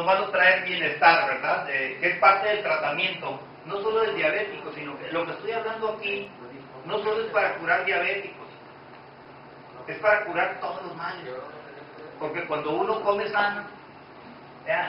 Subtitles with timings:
[0.00, 1.66] nos van a traer bienestar, ¿verdad?
[1.66, 5.90] que es parte del tratamiento, no solo del diabético, sino que lo que estoy hablando
[5.90, 6.30] aquí
[6.86, 8.46] no solo es para curar diabéticos,
[9.86, 11.24] es para curar todos los males.
[12.18, 13.64] Porque cuando uno come sano,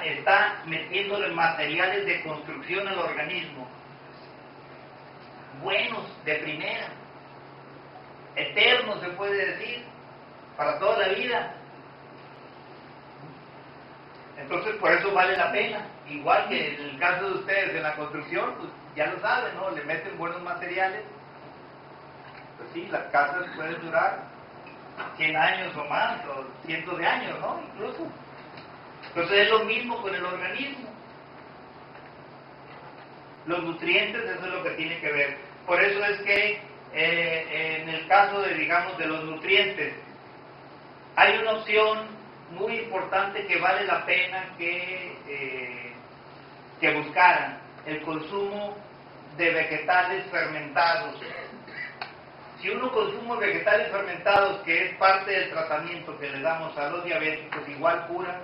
[0.06, 3.68] está metiéndole materiales de construcción al organismo,
[5.62, 6.88] buenos, de primera,
[8.38, 9.84] eternos se puede decir,
[10.56, 11.56] para toda la vida.
[14.42, 15.86] Entonces por eso vale la pena.
[16.10, 19.72] Igual que en el caso de ustedes en la construcción, pues ya lo saben, ¿no?
[19.72, 21.04] Le meten buenos materiales.
[22.58, 24.24] Pues sí, las casas pueden durar
[25.18, 27.62] 100 años o más, o cientos de años, ¿no?
[27.74, 28.08] Incluso.
[29.08, 30.90] Entonces es lo mismo con el organismo.
[33.46, 35.38] Los nutrientes, eso es lo que tiene que ver.
[35.66, 36.62] Por eso es que
[36.94, 39.94] eh, en el caso de, digamos, de los nutrientes,
[41.16, 42.21] hay una opción
[42.52, 45.94] muy importante que vale la pena que, eh,
[46.80, 48.76] que buscaran, el consumo
[49.38, 51.20] de vegetales fermentados.
[52.62, 57.04] Si uno consume vegetales fermentados, que es parte del tratamiento que le damos a los
[57.04, 58.40] diabéticos, igual cura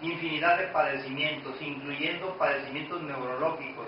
[0.00, 3.86] infinidad de padecimientos, incluyendo padecimientos neurológicos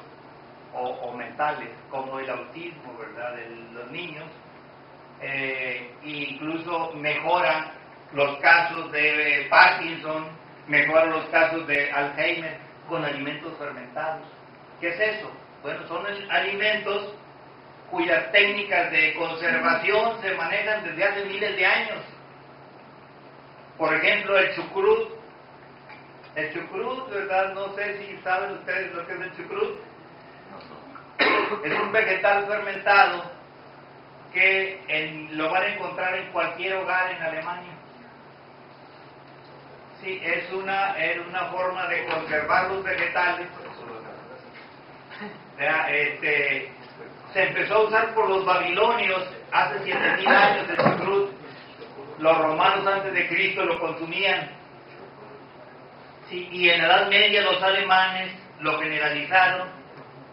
[0.74, 4.24] o, mentales, como el autismo, ¿verdad?, de los niños,
[5.20, 7.72] eh, incluso mejoran
[8.12, 10.28] los casos de Parkinson,
[10.66, 12.58] mejoran los casos de Alzheimer
[12.88, 14.26] con alimentos fermentados.
[14.80, 15.30] ¿Qué es eso?
[15.62, 17.14] Bueno, son alimentos
[17.90, 21.98] cuyas técnicas de conservación se manejan desde hace miles de años.
[23.76, 25.10] Por ejemplo, el chucrut.
[26.36, 27.54] El chucrut, ¿verdad?
[27.54, 29.80] No sé si saben ustedes lo que es el chucrut.
[31.64, 33.30] Es un vegetal fermentado
[34.32, 37.72] que lo van a encontrar en cualquier hogar en Alemania.
[40.02, 43.46] Sí, es una, es una forma de conservar los vegetales.
[45.90, 46.72] Este,
[47.34, 51.30] se empezó a usar por los babilonios hace 7000 años el chucrut.
[52.18, 54.50] Los romanos antes de Cristo lo consumían.
[56.30, 59.68] Sí, y en la Edad Media los alemanes lo generalizaron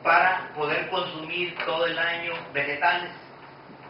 [0.04, 3.12] para poder consumir todo el año vegetales,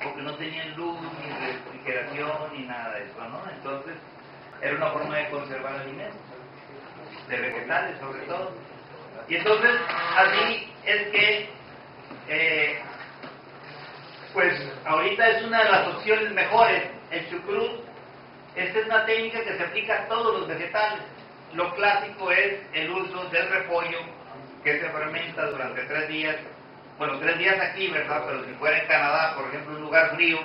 [0.02, 3.42] porque no tenían luz, ni refrigeración, ni nada de eso, ¿no?
[3.52, 3.96] Entonces,
[4.62, 6.22] era una forma de conservar alimentos,
[7.28, 8.52] de vegetales sobre todo.
[9.28, 9.72] Y entonces,
[10.16, 11.50] así es que,
[12.30, 12.80] eh,
[14.34, 14.54] pues
[14.86, 17.86] ahorita es una de las opciones mejores, el chucrut.
[18.56, 21.04] Esta es una técnica que se aplica a todos los vegetales.
[21.54, 24.00] Lo clásico es el uso del repollo,
[24.64, 26.36] que se fermenta durante tres días.
[26.98, 28.24] Bueno, tres días aquí, ¿verdad?
[28.26, 30.40] Pero si fuera en Canadá, por ejemplo, un lugar frío,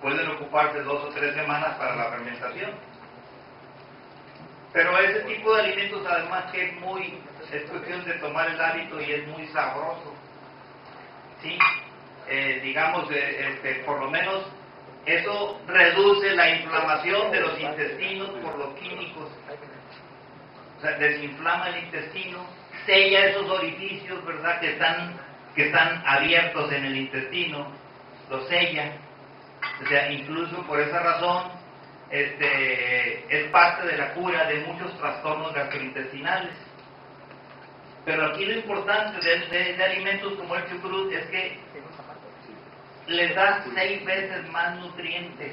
[0.00, 2.70] pueden ocuparse dos o tres semanas para la fermentación.
[4.72, 7.18] Pero ese tipo de alimentos además que es muy,
[7.52, 10.14] es cuestión de tomar el hábito y es muy sabroso.
[11.42, 11.58] ¿Sí?
[12.28, 14.44] Eh, digamos, eh, este, por lo menos
[15.06, 19.28] eso reduce la inflamación de los intestinos por los químicos.
[20.76, 22.44] O sea, desinflama el intestino,
[22.84, 25.18] sella esos orificios, ¿verdad?, que están,
[25.56, 27.68] que están abiertos en el intestino,
[28.28, 28.92] los sella.
[29.82, 31.57] O sea, incluso por esa razón
[32.10, 36.54] este, es parte de la cura de muchos trastornos gastrointestinales.
[38.04, 41.58] Pero aquí lo importante de, alimentos como el chucrut es que
[43.06, 45.52] les da seis veces más nutrientes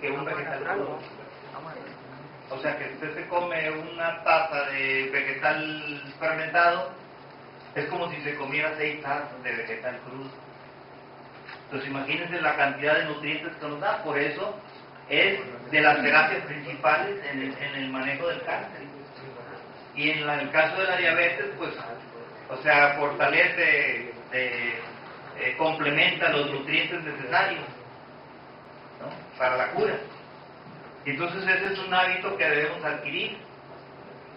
[0.00, 0.80] que un vegetal
[2.50, 6.90] O sea que usted se come una taza de vegetal fermentado,
[7.74, 10.30] es como si se comiera seis tazas de vegetal crudo.
[11.64, 14.02] Entonces imagínense la cantidad de nutrientes que nos da.
[14.02, 14.58] Por eso
[15.10, 15.40] es
[15.70, 17.42] de las terapias principales en
[17.74, 18.82] el, manejo del cáncer.
[19.94, 21.74] Y en el caso de la diabetes, pues,
[22.48, 24.80] o sea, fortalece, eh,
[25.40, 27.64] eh, complementa los nutrientes necesarios
[29.36, 29.98] para la cura.
[31.04, 33.36] Entonces ese es un hábito que debemos adquirir.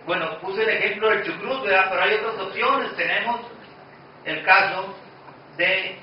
[0.06, 2.96] Bueno, puse el ejemplo del chucrut, pero hay otras opciones.
[2.96, 3.42] Tenemos
[4.25, 4.96] el caso
[5.58, 5.98] de,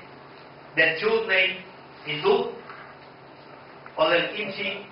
[0.75, 1.63] del chutney
[2.05, 2.51] hindú,
[3.95, 4.85] o del kimchi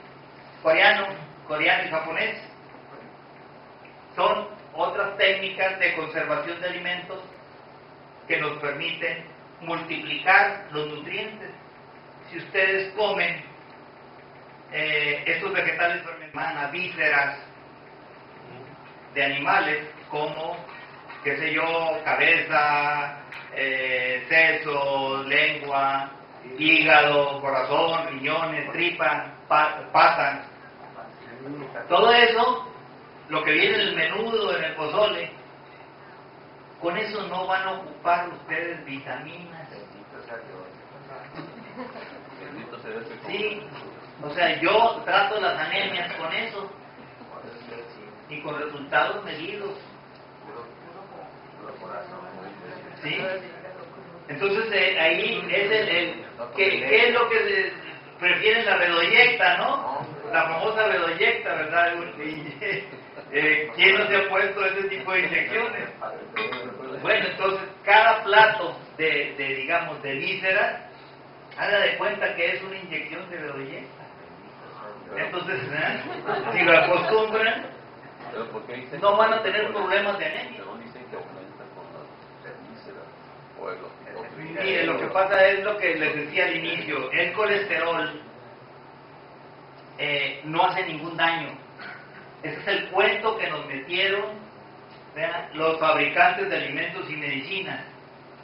[0.62, 1.08] coreano,
[1.48, 2.38] coreano y japonés.
[4.16, 7.20] Son otras técnicas de conservación de alimentos
[8.28, 9.24] que nos permiten
[9.62, 11.50] multiplicar los nutrientes.
[12.30, 13.42] Si ustedes comen
[14.72, 16.04] eh, estos vegetales
[16.72, 17.38] vísceras
[19.14, 20.58] de animales como,
[21.24, 23.18] qué sé yo, cabeza,
[23.56, 24.24] eh,
[25.26, 26.12] lengua,
[26.58, 30.44] hígado, corazón, riñones, tripa, pata.
[31.88, 32.68] Todo eso
[33.30, 35.32] lo que viene en el menudo, en el pozole,
[36.82, 39.68] con eso no van a ocupar ustedes vitaminas.
[43.28, 43.62] Sí,
[44.24, 46.70] o sea, yo trato las anemias con eso
[48.30, 49.72] y con resultados medidos.
[53.04, 53.18] ¿Sí?
[54.30, 57.74] Entonces eh, ahí es el, el ¿qué, ¿qué, es lo que se,
[58.20, 60.06] prefieren la redoyecta, no?
[60.32, 61.94] La famosa redoyecta, ¿verdad?
[63.32, 65.88] Eh, ¿Quién no se ha puesto ese tipo de inyecciones?
[67.04, 70.82] Bueno, entonces cada plato de, de digamos, de vísceras,
[71.56, 74.04] haga de cuenta que es una inyección de redoyecta.
[75.16, 76.02] Entonces, ¿eh?
[76.54, 77.66] si lo acostumbran,
[79.00, 80.64] no van a tener problemas de anemia.
[84.40, 88.22] Mire, lo que pasa es lo que les decía al inicio, el colesterol
[89.98, 91.50] eh, no hace ningún daño.
[92.42, 94.50] Ese es el cuento que nos metieron
[95.54, 97.84] los fabricantes de alimentos y medicinas.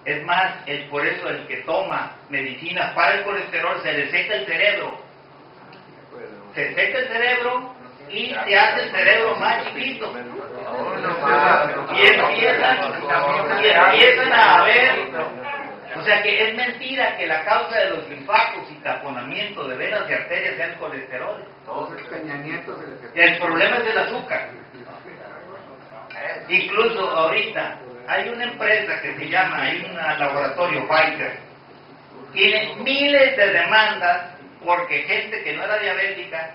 [0.03, 4.35] Es más, el, por eso el que toma medicinas para el colesterol se le seca
[4.35, 4.99] el cerebro.
[6.53, 7.75] Se seca el cerebro
[8.09, 10.13] y se hace el cerebro más chiquito.
[11.91, 12.77] Y empiezan,
[13.61, 14.65] y empiezan a o
[16.05, 20.13] sea que es mentira que la causa de los infartos y taponamiento de venas y
[20.13, 21.43] arterias sea el colesterol.
[23.13, 24.49] El problema es el azúcar.
[26.47, 31.39] Incluso ahorita hay una empresa que se llama, hay un laboratorio Pfizer,
[32.33, 36.53] tiene miles de demandas porque gente que no era diabética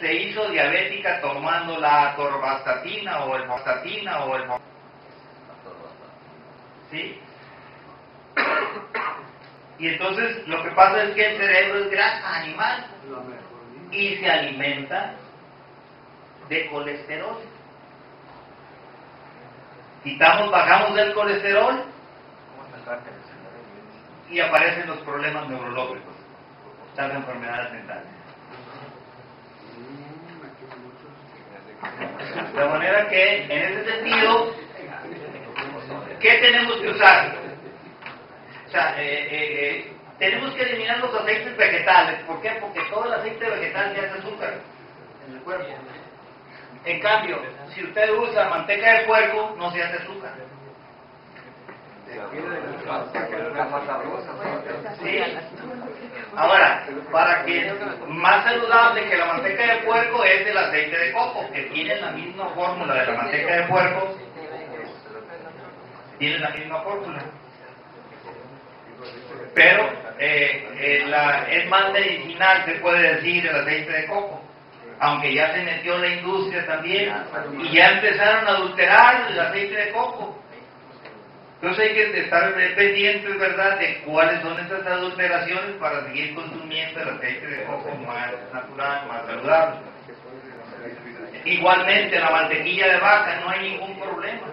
[0.00, 4.44] se hizo diabética tomando la atorvastatina o el o el
[6.90, 7.20] ¿Sí?
[9.78, 12.86] Y entonces lo que pasa es que el cerebro es grasa animal
[13.90, 15.14] y se alimenta
[16.48, 17.38] de colesterol.
[20.04, 21.84] Quitamos, bajamos del colesterol
[24.30, 26.14] y aparecen los problemas neurológicos,
[26.96, 28.04] las enfermedades mentales.
[32.54, 34.54] De manera que, en ese sentido,
[36.20, 37.41] ¿qué tenemos que usar?
[38.72, 42.22] O sea, eh, eh, tenemos que eliminar los aceites vegetales.
[42.22, 42.52] ¿Por qué?
[42.58, 44.54] Porque todo el aceite vegetal ya hace azúcar
[45.28, 45.66] en el cuerpo.
[46.86, 47.42] En cambio,
[47.74, 50.32] si usted usa manteca de puerco, no se hace azúcar.
[55.02, 55.20] Sí.
[56.34, 57.74] Ahora, para que
[58.08, 62.10] más saludable que la manteca de puerco es el aceite de coco, que tiene la
[62.12, 64.16] misma fórmula de la manteca de puerco,
[66.18, 67.22] tiene la misma fórmula.
[69.54, 69.88] Pero
[70.18, 74.42] eh, eh, la, es más medicinal, se puede decir, el aceite de coco
[75.02, 77.12] aunque ya se metió la industria también
[77.60, 80.38] y ya empezaron a adulterar el aceite de coco.
[81.56, 87.08] Entonces hay que estar pendientes, ¿verdad?, de cuáles son esas adulteraciones para seguir consumiendo el
[87.08, 89.80] aceite de coco más natural, más saludable.
[91.46, 94.46] Igualmente, la mantequilla de vaca no hay ningún problema.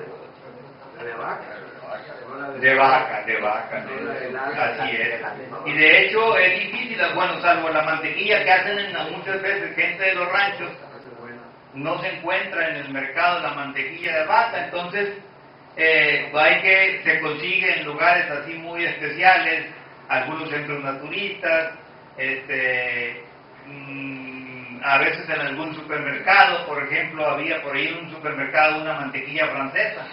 [1.03, 1.58] ¿De vaca?
[2.59, 3.85] De vaca, de vaca,
[4.57, 5.21] así es.
[5.65, 10.03] Y de hecho es difícil, bueno, salvo la mantequilla que hacen en, muchas veces gente
[10.03, 10.71] de los ranchos,
[11.73, 15.13] no se encuentra en el mercado la mantequilla de vaca, entonces
[15.77, 19.67] eh, hay que, se consigue en lugares así muy especiales,
[20.09, 21.75] algunos centros naturistas,
[22.17, 23.23] este,
[23.67, 29.47] mm, a veces en algún supermercado, por ejemplo, había por ahí un supermercado una mantequilla
[29.47, 30.07] francesa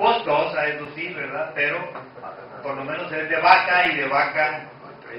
[0.00, 1.52] costosa, eso sí, ¿verdad?
[1.54, 1.78] Pero
[2.62, 4.64] por lo menos es de vaca y de vaca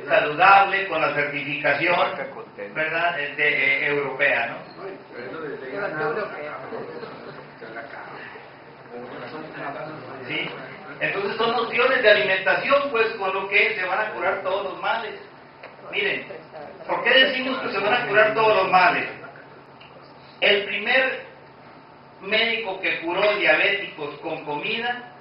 [0.07, 1.95] saludable con la certificación,
[2.73, 3.15] ¿verdad?
[3.15, 4.55] De, eh, europea, ¿no?
[10.27, 10.49] ¿Sí?
[10.99, 14.81] Entonces son opciones de alimentación, pues con lo que se van a curar todos los
[14.81, 15.15] males.
[15.91, 16.25] Miren,
[16.87, 19.09] ¿por qué decimos que se van a curar todos los males?
[20.41, 21.30] El primer
[22.21, 25.13] médico que curó diabéticos con comida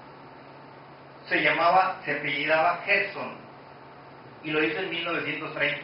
[1.28, 3.36] se llamaba, se apellidaba Gerson
[4.42, 5.80] y lo hizo en 1930.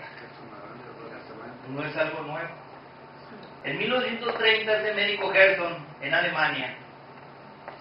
[1.69, 2.49] No es algo nuevo.
[3.65, 6.77] En 1930 ese médico Gerson en Alemania,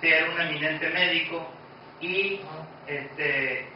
[0.10, 1.48] era un eminente médico
[2.00, 2.42] y
[2.88, 3.68] este,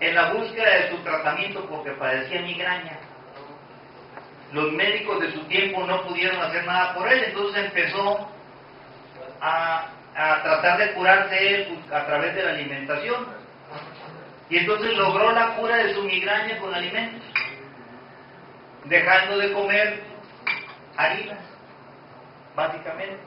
[0.00, 2.98] en la búsqueda de su tratamiento porque padecía migraña,
[4.52, 8.28] los médicos de su tiempo no pudieron hacer nada por él, entonces empezó
[9.40, 13.26] a, tratar de curarse él a través de la alimentación.
[14.48, 17.22] Y entonces logró la cura de su migraña con alimentos,
[18.84, 20.02] dejando de comer
[20.96, 21.38] harinas.
[22.56, 23.18] básicamente.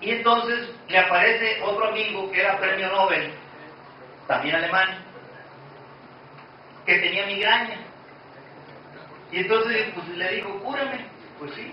[0.00, 3.32] Y entonces le aparece otro amigo que era premio Nobel,
[4.28, 4.98] también alemán,
[6.86, 7.87] que tenía migraña.
[9.30, 11.06] Y entonces pues, le dijo, cúrame.
[11.38, 11.72] Pues sí,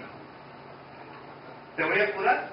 [1.75, 2.49] te voy a curar.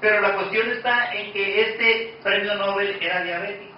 [0.00, 3.74] Pero la cuestión está en que este premio Nobel era diabético.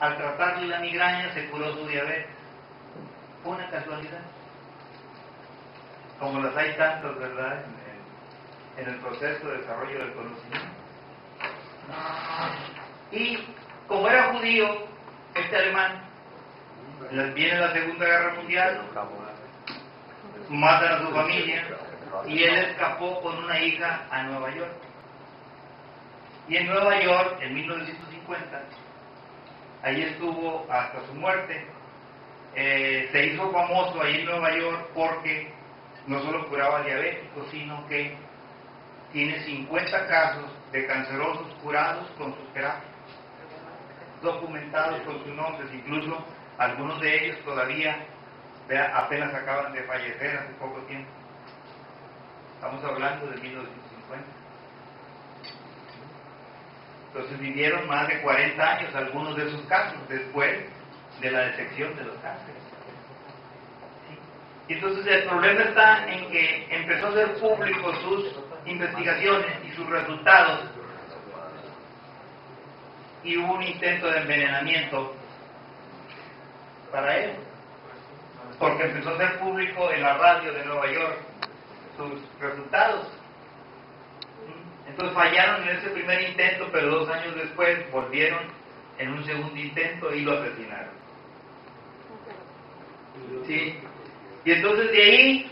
[0.00, 2.26] Al tratarle la migraña se curó su diabetes.
[3.42, 4.20] Fue una casualidad.
[6.20, 7.64] Como las hay tantas, ¿verdad?
[7.64, 10.66] En el, en el proceso de desarrollo del conocimiento.
[13.10, 13.38] Y
[13.86, 14.86] como era judío,
[15.34, 16.05] este alemán,
[17.34, 18.80] viene la Segunda Guerra Mundial,
[20.48, 21.64] matan a su familia
[22.26, 24.72] y él escapó con una hija a Nueva York.
[26.48, 28.62] Y en Nueva York, en 1950,
[29.82, 31.66] ahí estuvo hasta su muerte.
[32.54, 35.52] Eh, se hizo famoso ahí en Nueva York porque
[36.06, 38.16] no solo curaba diabéticos, sino que
[39.12, 42.84] tiene 50 casos de cancerosos curados con sus terapias,
[44.22, 46.24] documentados con sus nombres, incluso
[46.58, 48.06] algunos de ellos todavía
[48.94, 51.10] apenas acaban de fallecer hace poco tiempo.
[52.54, 54.26] Estamos hablando de 1950.
[57.08, 60.64] Entonces vivieron más de 40 años algunos de esos casos después
[61.20, 62.62] de la detección de los cánceres.
[64.68, 69.88] Y entonces el problema está en que empezó a ser público sus investigaciones y sus
[69.88, 70.64] resultados
[73.22, 75.14] y hubo un intento de envenenamiento
[76.90, 77.32] para él,
[78.58, 81.18] porque empezó a ser público en la radio de Nueva York
[81.96, 83.06] sus resultados.
[84.88, 88.40] Entonces fallaron en ese primer intento, pero dos años después volvieron
[88.98, 90.90] en un segundo intento y lo asesinaron.
[93.46, 93.78] ¿Sí?
[94.44, 95.50] Y entonces de ahí,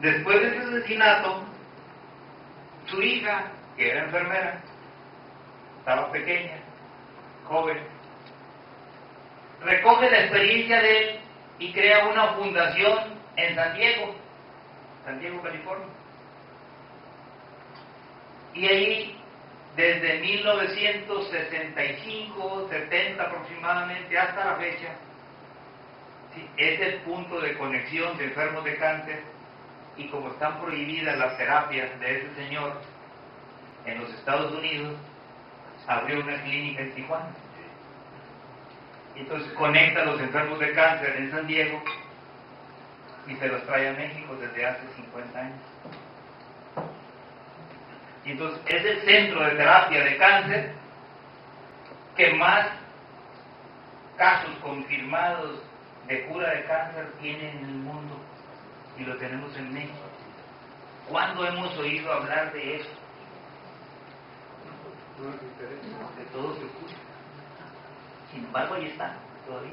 [0.00, 1.42] después de ese asesinato,
[2.86, 3.44] su hija,
[3.76, 4.60] que era enfermera,
[5.78, 6.56] estaba pequeña,
[7.44, 7.78] joven,
[9.66, 11.20] recoge la experiencia de él
[11.58, 12.98] y crea una fundación
[13.36, 14.14] en San Diego,
[15.04, 15.86] San Diego, California.
[18.54, 19.14] Y ahí,
[19.76, 24.88] desde 1965, 70 aproximadamente, hasta la fecha,
[26.56, 29.22] es el punto de conexión de enfermos de cáncer
[29.96, 32.82] y como están prohibidas las terapias de ese señor
[33.86, 34.94] en los Estados Unidos,
[35.86, 37.30] abrió una clínica en Tijuana.
[39.16, 41.82] Entonces conecta a los enfermos de cáncer en San Diego
[43.26, 45.60] y se los trae a México desde hace 50 años.
[48.24, 50.72] Y entonces es el centro de terapia de cáncer
[52.16, 52.66] que más
[54.16, 55.60] casos confirmados
[56.08, 58.16] de cura de cáncer tiene en el mundo
[58.98, 59.94] y lo tenemos en México.
[61.08, 62.90] ¿Cuándo hemos oído hablar de eso?
[66.18, 67.05] De todo se ocurre.
[68.32, 69.14] Sin embargo, ahí está,
[69.46, 69.72] todavía.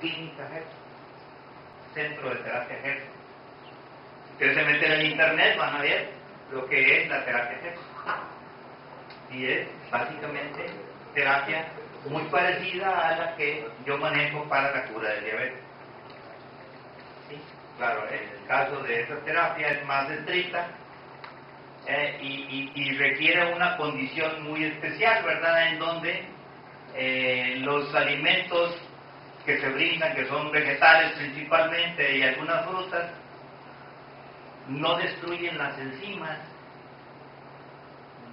[0.00, 0.48] Clínica
[1.94, 3.06] Centro de Terapia GERSO.
[4.26, 6.10] Si ustedes se meten en internet van a ver
[6.52, 7.82] lo que es la terapia GERSO.
[9.30, 10.70] Y es básicamente
[11.14, 11.66] terapia
[12.08, 15.58] muy parecida a la que yo manejo para la cura del diabetes.
[17.28, 17.38] ¿Sí?
[17.76, 20.66] Claro, el caso de esa terapia es más estricta
[21.86, 25.68] eh, y, requiere una condición muy especial, ¿verdad?
[25.68, 26.24] En donde
[26.94, 28.76] eh, los alimentos
[29.44, 33.10] que se brindan, que son vegetales principalmente y algunas frutas,
[34.68, 36.38] no destruyen las enzimas.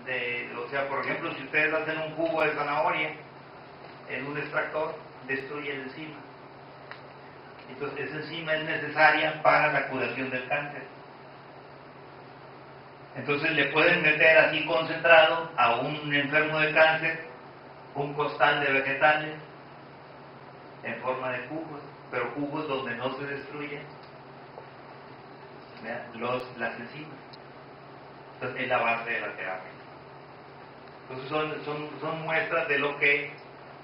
[0.06, 3.12] De, o sea, por ejemplo, si ustedes hacen un jugo de zanahoria,
[4.10, 4.96] en un extractor
[5.28, 6.18] destruye la enzima.
[7.70, 10.84] Entonces esa enzima es necesaria para la curación del cáncer.
[13.16, 17.25] Entonces le pueden meter así concentrado a un enfermo de cáncer
[17.96, 19.36] un costal de vegetales
[20.84, 23.82] en forma de jugos, pero jugos donde no se destruyen
[26.16, 27.18] los, las enzimas.
[28.36, 29.72] Entonces es la base de la terapia.
[31.04, 33.32] Entonces son, son, son muestras de lo que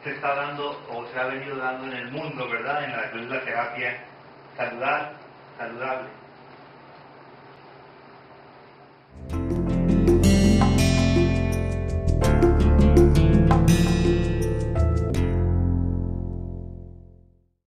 [0.03, 2.83] se está dando o se ha venido dando en el mundo, ¿verdad?
[2.83, 3.97] En la, la terapia
[4.57, 5.09] saludable.
[5.57, 6.09] saludable.